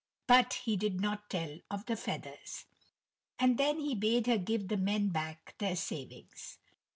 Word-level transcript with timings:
But 0.25 0.61
he 0.65 0.77
did 0.77 0.99
not 0.99 1.29
tell 1.29 1.59
of 1.69 1.85
the 1.85 1.95
feathers. 1.95 2.65
And 3.37 3.59
then 3.59 3.79
he 3.79 3.93
bade 3.93 4.25
her 4.25 4.39
give 4.39 4.67
the 4.67 4.75
men 4.75 5.09
back 5.09 5.53
their 5.59 5.75
savings. 5.75 6.57